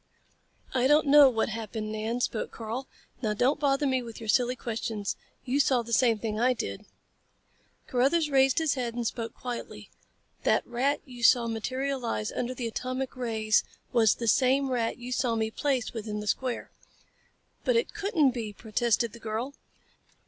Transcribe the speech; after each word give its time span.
"I 0.73 0.87
don't 0.87 1.05
know 1.05 1.29
what 1.29 1.49
happened, 1.49 1.91
Nan," 1.91 2.21
spoke 2.21 2.49
Karl. 2.49 2.87
"Now 3.21 3.35
don't 3.35 3.59
bother 3.59 3.85
me 3.85 4.01
with 4.01 4.19
your 4.19 4.29
silly 4.29 4.55
questions. 4.55 5.15
You 5.45 5.59
saw 5.59 5.83
the 5.83 5.93
same 5.93 6.17
thing 6.17 6.39
I 6.39 6.53
did." 6.55 6.87
Carruthers 7.85 8.31
raised 8.31 8.57
his 8.57 8.73
head 8.73 8.95
and 8.95 9.05
spoke 9.05 9.35
quietly. 9.35 9.91
"That 10.41 10.65
rat 10.65 11.01
you 11.05 11.21
saw 11.21 11.45
materialize 11.45 12.31
under 12.31 12.55
the 12.55 12.65
atomic 12.67 13.15
rays 13.15 13.63
was 13.93 14.15
the 14.15 14.27
same 14.27 14.71
rat 14.71 14.97
you 14.97 15.11
saw 15.11 15.35
me 15.35 15.51
place 15.51 15.93
within 15.93 16.19
the 16.19 16.25
square." 16.25 16.71
"But 17.63 17.75
it 17.75 17.93
couldn't 17.93 18.31
be," 18.31 18.53
protested 18.53 19.13
the 19.13 19.19
girl. 19.19 19.53